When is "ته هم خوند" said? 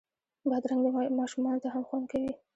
1.63-2.05